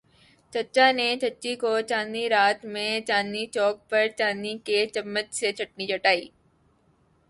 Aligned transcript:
چچا 0.53 0.87
نے 0.97 1.07
چچی 1.21 1.53
کو 1.61 1.71
چاندنی 1.89 2.23
رات 2.33 2.59
میں 2.73 2.91
چاندنی 3.07 3.43
چوک 3.55 3.75
پر 3.89 4.03
چاندی 4.19 4.53
کے 4.67 4.79
چمچ 4.93 5.27
سے 5.39 5.47
چٹنی 5.57 5.85
چٹائ۔ 5.91 6.21